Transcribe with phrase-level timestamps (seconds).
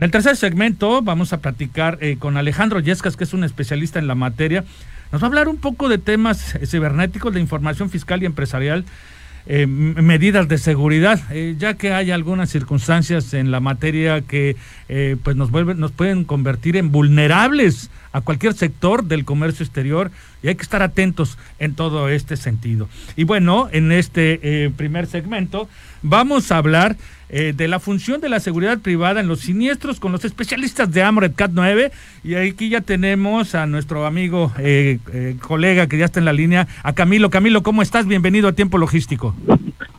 [0.00, 3.98] En el tercer segmento vamos a platicar eh, con Alejandro Yescas, que es un especialista
[3.98, 4.64] en la materia.
[5.12, 8.86] Nos va a hablar un poco de temas eh, cibernéticos, de información fiscal y empresarial,
[9.44, 11.20] eh, medidas de seguridad,
[11.58, 14.56] ya que hay algunas circunstancias en la materia que
[15.22, 20.10] pues nos, vuelven, nos pueden convertir en vulnerables a cualquier sector del comercio exterior
[20.42, 22.88] y hay que estar atentos en todo este sentido.
[23.16, 25.68] Y bueno, en este primer segmento
[26.02, 26.96] vamos a hablar
[27.30, 31.02] eh, de la función de la seguridad privada en los siniestros con los especialistas de
[31.02, 31.92] AMRED CAT 9
[32.24, 34.98] y aquí ya tenemos a nuestro amigo eh,
[35.40, 37.30] colega que ya está en la línea, a Camilo.
[37.30, 38.06] Camilo, ¿cómo estás?
[38.06, 39.34] Bienvenido a Tiempo Logístico.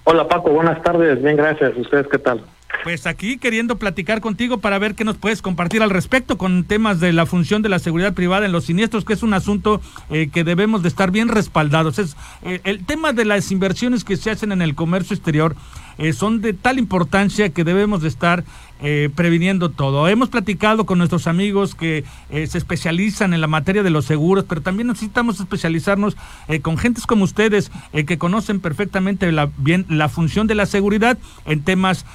[0.04, 1.72] Hola Paco, buenas tardes, bien gracias.
[1.78, 2.44] ¿Ustedes qué tal?
[2.84, 7.00] Pues aquí queriendo platicar contigo para ver qué nos puedes compartir al respecto con temas
[7.00, 10.30] de la función de la seguridad privada en los siniestros, que es un asunto eh,
[10.34, 12.00] que debemos de estar bien respaldados.
[12.00, 15.56] Es eh, el tema de las inversiones que se hacen en el comercio exterior
[16.02, 18.44] eh, son de tal importancia que debemos de estar
[18.82, 20.08] eh, previniendo todo.
[20.08, 24.46] Hemos platicado con nuestros amigos que eh, se especializan en la materia de los seguros,
[24.50, 26.18] pero también necesitamos especializarnos
[26.64, 31.62] con gentes como ustedes que conocen perfectamente la, bien la función de la seguridad en
[31.62, 32.06] temas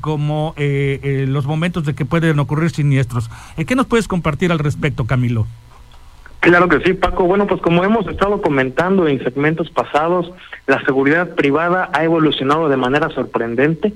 [0.00, 3.30] como los momentos de que pueden ocurrir siniestros.
[3.64, 5.46] ¿Qué nos puedes compartir al respecto, Camilo?
[6.46, 7.24] Claro que sí, Paco.
[7.24, 10.30] Bueno, pues como hemos estado comentando en segmentos pasados,
[10.68, 13.92] la seguridad privada ha evolucionado de manera sorprendente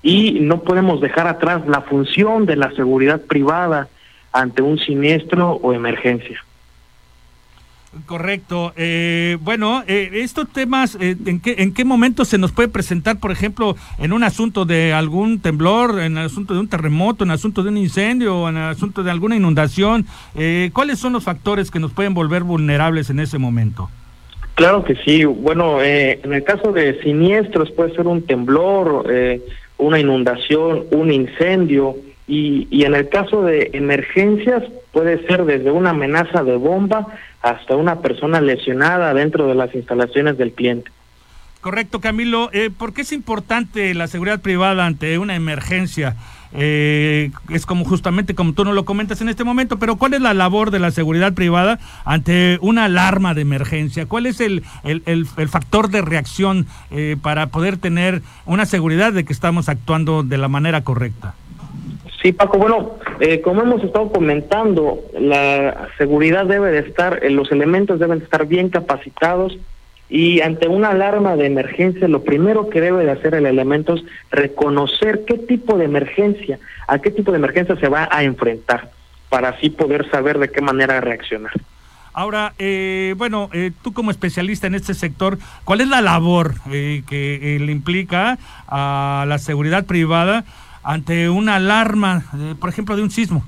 [0.00, 3.88] y no podemos dejar atrás la función de la seguridad privada
[4.30, 6.44] ante un siniestro o emergencia.
[8.06, 8.72] Correcto.
[8.76, 13.18] Eh, bueno, eh, estos temas, eh, ¿en, qué, ¿en qué momento se nos puede presentar,
[13.18, 17.30] por ejemplo, en un asunto de algún temblor, en el asunto de un terremoto, en
[17.30, 20.06] el asunto de un incendio, en el asunto de alguna inundación?
[20.72, 23.90] ¿Cuáles son los factores que nos pueden volver vulnerables en ese momento?
[24.54, 25.24] Claro que sí.
[25.24, 29.04] Bueno, en el caso de siniestros puede ser un temblor,
[29.78, 31.96] una inundación, un incendio,
[32.28, 34.62] y, y en el caso de emergencias
[34.92, 37.06] puede ser desde una amenaza de bomba
[37.42, 40.90] hasta una persona lesionada dentro de las instalaciones del cliente.
[41.60, 42.48] Correcto, Camilo.
[42.52, 46.16] Eh, ¿Por qué es importante la seguridad privada ante una emergencia?
[46.52, 50.20] Eh, es como justamente como tú no lo comentas en este momento, pero ¿cuál es
[50.20, 54.06] la labor de la seguridad privada ante una alarma de emergencia?
[54.06, 59.24] ¿Cuál es el, el, el, factor de reacción eh, para poder tener una seguridad de
[59.24, 61.34] que estamos actuando de la manera correcta?
[62.22, 67.50] Sí, Paco, bueno, eh, como hemos estado comentando, la seguridad debe de estar, eh, los
[67.50, 69.58] elementos deben de estar bien capacitados
[70.10, 74.02] y ante una alarma de emergencia, lo primero que debe de hacer el elemento es
[74.30, 76.58] reconocer qué tipo de emergencia,
[76.88, 78.90] a qué tipo de emergencia se va a enfrentar,
[79.28, 81.52] para así poder saber de qué manera reaccionar.
[82.12, 87.02] Ahora, eh, bueno, eh, tú como especialista en este sector, ¿cuál es la labor eh,
[87.08, 90.44] que le implica a la seguridad privada?
[90.82, 93.44] Ante una alarma, eh, por ejemplo, de un sismo?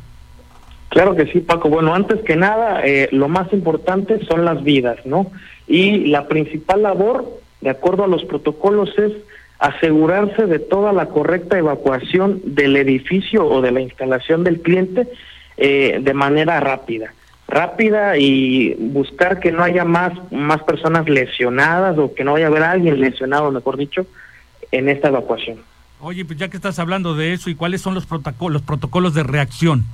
[0.93, 1.71] Claro que sí, Paco.
[1.71, 5.33] Bueno, antes que nada, eh, lo más importante son las vidas, ¿no?
[5.67, 9.13] Y la principal labor, de acuerdo a los protocolos, es
[9.59, 15.09] asegurarse de toda la correcta evacuación del edificio o de la instalación del cliente
[15.57, 17.15] eh, de manera rápida.
[17.49, 22.49] Rápida y buscar que no haya más, más personas lesionadas o que no vaya a
[22.49, 24.05] haber alguien lesionado, mejor dicho,
[24.73, 25.59] en esta evacuación.
[26.05, 29.15] Oye, pues ya que estás hablando de eso, ¿y cuáles son los protocolos, los protocolos
[29.15, 29.85] de reacción?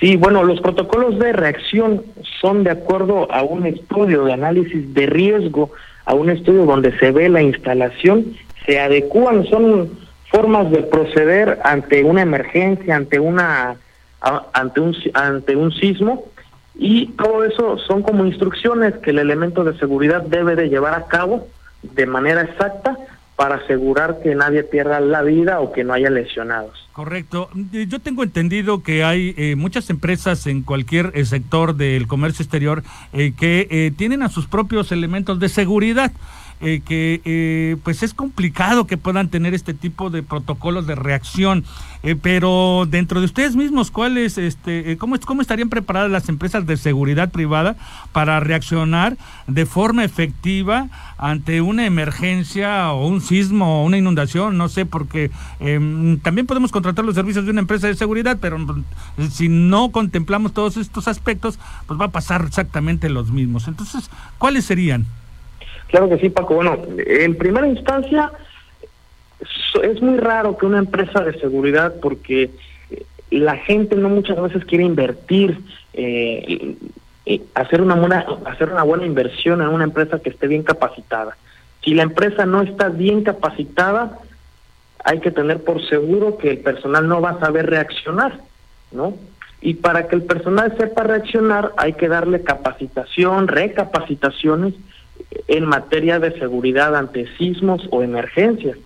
[0.00, 2.02] Sí, bueno, los protocolos de reacción
[2.40, 5.72] son de acuerdo a un estudio de análisis de riesgo,
[6.06, 9.90] a un estudio donde se ve la instalación, se adecúan, son
[10.30, 13.76] formas de proceder ante una emergencia, ante una
[14.54, 16.24] ante un ante un sismo
[16.74, 21.04] y todo eso son como instrucciones que el elemento de seguridad debe de llevar a
[21.04, 21.46] cabo
[21.82, 22.96] de manera exacta
[23.36, 26.88] para asegurar que nadie pierda la vida o que no haya lesionados.
[26.92, 27.50] Correcto.
[27.70, 32.82] Yo tengo entendido que hay eh, muchas empresas en cualquier eh, sector del comercio exterior
[33.12, 36.12] eh, que tienen a sus propios elementos de seguridad.
[36.60, 41.64] Eh, que eh, pues es complicado que puedan tener este tipo de protocolos de reacción.
[42.22, 47.30] pero dentro de ustedes mismos, ¿cuáles, este, cómo, cómo estarían preparadas las empresas de seguridad
[47.30, 47.76] privada
[48.12, 49.16] para reaccionar
[49.48, 50.88] de forma efectiva
[51.18, 54.56] ante una emergencia o un sismo o una inundación?
[54.56, 55.30] No sé, porque
[55.60, 58.58] em, también podemos contratar los servicios de una empresa de seguridad, pero
[59.30, 63.68] si no contemplamos todos estos aspectos, pues va a pasar exactamente los mismos.
[63.68, 65.06] Entonces, ¿cuáles serían?
[65.88, 66.54] Claro que sí, Paco.
[66.54, 68.32] Bueno, en primera instancia,
[69.82, 72.50] es muy raro que una empresa de seguridad, porque
[73.30, 75.58] la gente no muchas veces quiere invertir,
[75.92, 76.76] eh,
[77.54, 81.36] hacer una buena, hacer una buena inversión en una empresa que esté bien capacitada.
[81.82, 84.18] Si la empresa no está bien capacitada,
[85.04, 88.40] hay que tener por seguro que el personal no va a saber reaccionar,
[88.90, 89.14] ¿no?
[89.60, 94.74] Y para que el personal sepa reaccionar, hay que darle capacitación, recapacitaciones
[95.48, 98.78] en materia de seguridad ante sismos o emergencias.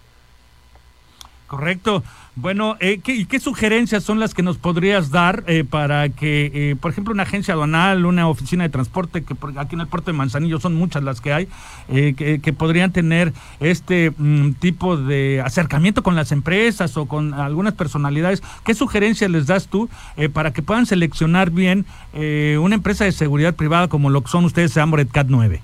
[1.46, 2.04] Correcto.
[2.36, 6.50] Bueno, eh, ¿qué, ¿y qué sugerencias son las que nos podrías dar eh, para que,
[6.54, 10.12] eh, por ejemplo, una agencia aduanal, una oficina de transporte, que aquí en el puerto
[10.12, 11.48] de Manzanillo son muchas las que hay,
[11.88, 17.74] eh, que, podrían tener este mm, tipo de acercamiento con las empresas o con algunas
[17.74, 18.42] personalidades?
[18.64, 19.90] ¿Qué sugerencias les das tú
[20.32, 24.74] para que puedan seleccionar bien una empresa de seguridad privada como lo que son ustedes
[24.74, 25.62] de Amoret CAT 9?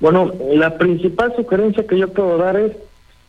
[0.00, 2.72] Bueno, la principal sugerencia que yo puedo dar es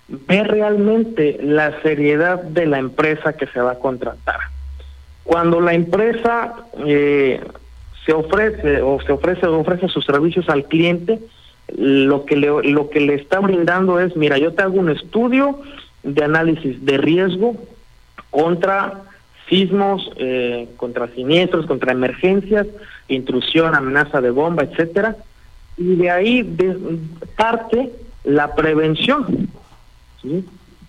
[0.08, 4.40] ver realmente la seriedad de la empresa que se va a contratar.
[5.24, 6.56] Cuando la empresa
[6.86, 7.42] eh,
[8.06, 11.20] se ofrece o se ofrece ofrece sus servicios al cliente,
[11.76, 15.60] lo que le, lo que le está brindando es, mira, yo te hago un estudio
[16.04, 17.56] de análisis de riesgo
[18.30, 19.02] contra
[19.50, 22.68] sismos, eh, contra siniestros, contra emergencias,
[23.08, 25.18] intrusión, amenaza de bomba, etcétera,
[25.78, 26.58] y de ahí
[27.36, 27.92] parte
[28.24, 29.50] la prevención.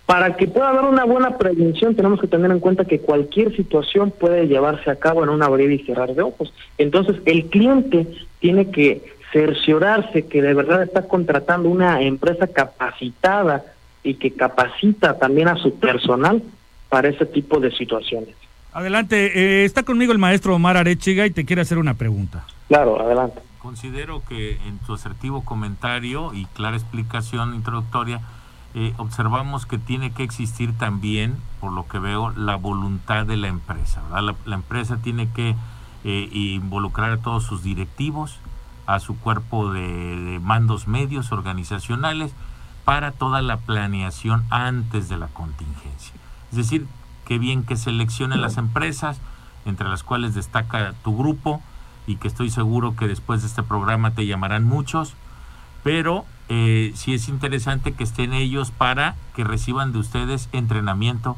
[0.06, 4.10] Para que pueda haber una buena prevención tenemos que tener en cuenta que cualquier situación
[4.10, 6.52] puede llevarse a cabo en un abrir y cerrar de ojos.
[6.78, 8.06] Entonces el cliente
[8.40, 9.02] tiene que
[9.32, 13.64] cerciorarse que de verdad está contratando una empresa capacitada
[14.02, 16.42] y que capacita también a su personal
[16.88, 18.34] para ese tipo de situaciones.
[18.72, 22.46] Adelante, eh, está conmigo el maestro Omar Arechiga y te quiere hacer una pregunta.
[22.68, 23.40] Claro, adelante.
[23.60, 28.20] Considero que en tu asertivo comentario y clara explicación introductoria,
[28.74, 33.48] eh, observamos que tiene que existir también, por lo que veo, la voluntad de la
[33.48, 34.02] empresa.
[34.10, 35.56] La, empresa tiene que
[36.04, 38.38] eh, involucrar a todos sus directivos,
[38.86, 42.32] a su cuerpo de, mandos medios organizacionales,
[42.84, 46.14] para toda la planeación antes de la contingencia.
[46.50, 46.86] Es decir,
[47.26, 49.20] qué bien que seleccionen las empresas,
[49.64, 51.62] entre las cuales destaca tu grupo,
[52.08, 55.14] y que estoy seguro que después de este programa te llamarán muchos,
[55.84, 61.36] pero eh, sí es interesante que estén ellos para que reciban de ustedes entrenamiento,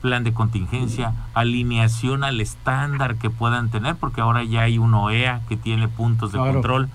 [0.00, 5.42] plan de contingencia, alineación al estándar que puedan tener, porque ahora ya hay un OEA
[5.48, 6.88] que tiene puntos de control,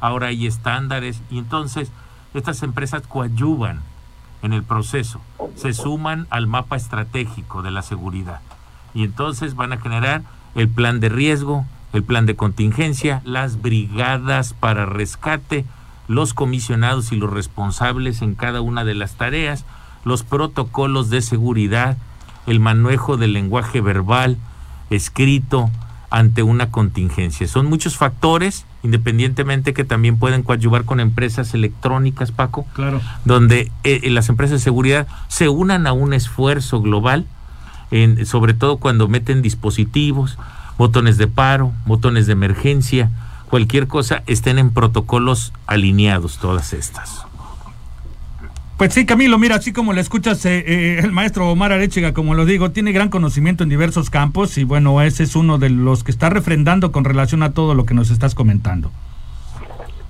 [0.00, 1.92] ahora hay estándares y entonces
[2.34, 3.82] estas empresas coadyuvan
[4.42, 5.20] en el proceso,
[5.54, 8.40] se suman al mapa estratégico de la seguridad
[8.94, 10.22] y entonces van a generar
[10.56, 15.64] el plan de riesgo, el plan de contingencia, las brigadas para rescate,
[16.08, 19.64] los comisionados y los responsables en cada una de las tareas,
[20.04, 21.96] los protocolos de seguridad,
[22.46, 24.36] el manejo del lenguaje verbal,
[24.90, 25.70] escrito
[26.10, 27.48] ante una contingencia.
[27.48, 33.00] Son muchos factores, independientemente que también pueden coadyuvar con empresas electrónicas, Paco, claro.
[33.24, 37.26] donde eh, las empresas de seguridad se unan a un esfuerzo global,
[37.94, 40.36] en, sobre todo cuando meten dispositivos,
[40.76, 43.10] botones de paro, botones de emergencia,
[43.48, 47.24] cualquier cosa, estén en protocolos alineados todas estas.
[48.76, 52.34] Pues sí, Camilo, mira, así como le escuchas, eh, eh, el maestro Omar Arechiga, como
[52.34, 56.02] lo digo, tiene gran conocimiento en diversos campos y bueno, ese es uno de los
[56.02, 58.90] que está refrendando con relación a todo lo que nos estás comentando.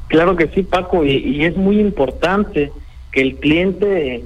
[0.09, 2.73] Claro que sí, Paco, y, es muy importante
[3.13, 4.25] que el cliente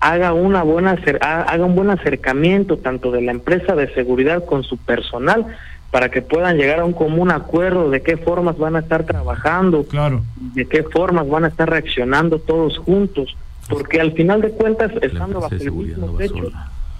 [0.00, 4.76] haga una buena haga un buen acercamiento tanto de la empresa de seguridad con su
[4.76, 5.46] personal
[5.90, 9.84] para que puedan llegar a un común acuerdo de qué formas van a estar trabajando,
[9.84, 10.22] claro.
[10.36, 13.34] de qué formas van a estar reaccionando todos juntos,
[13.68, 16.50] porque al final de cuentas, estando bajo el mismo techo,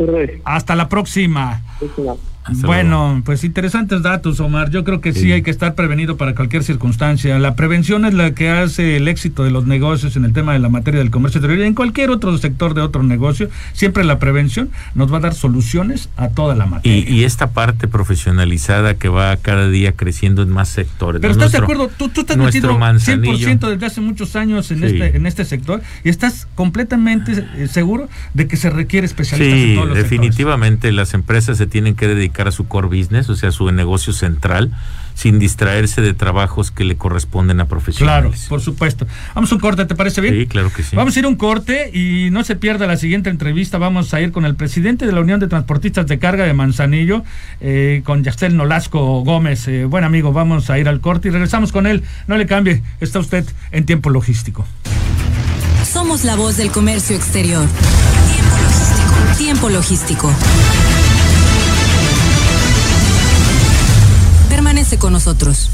[0.43, 1.61] hasta la próxima.
[2.53, 4.69] Bueno, pues interesantes datos, Omar.
[4.69, 5.31] Yo creo que sí.
[5.31, 7.37] hay que estar prevenido para cualquier circunstancia.
[7.39, 10.59] La prevención es la que hace el éxito de los negocios en el tema de
[10.59, 13.49] la materia del comercio exterior y en cualquier otro sector de otro negocio.
[13.73, 17.09] Siempre la prevención nos va a dar soluciones a toda la materia.
[17.09, 21.21] Y, esta parte profesionalizada que va cada día creciendo en más sectores.
[21.21, 25.17] Pero estás de acuerdo, tú, tú estás metido 100% desde hace muchos años en, este,
[25.17, 29.87] en este sector y estás completamente eh, seguro de que se requiere especialistas en todos
[29.87, 33.71] los definitivamente las empresas se tienen que dedicar a su core business, o sea, su
[33.71, 34.71] negocio central,
[35.13, 38.31] sin distraerse de trabajos que le corresponden a profesionales.
[38.31, 39.07] Claro, por supuesto.
[39.33, 40.35] Vamos a un corte, ¿te parece bien?
[40.35, 40.95] Sí, claro que sí.
[40.95, 43.77] Vamos a ir a un corte y no se pierda la siguiente entrevista.
[43.77, 47.23] Vamos a ir con el presidente de la Unión de Transportistas de Carga de Manzanillo,
[47.61, 49.67] eh, con Yastel Nolasco Gómez.
[49.69, 52.03] Eh, buen amigo, vamos a ir al corte y regresamos con él.
[52.27, 54.65] No le cambie, está usted en tiempo logístico.
[55.85, 57.65] Somos la voz del comercio exterior.
[58.33, 59.37] Tiempo logístico.
[59.37, 60.84] Tiempo logístico.
[64.75, 65.69] Permanece con nosotros.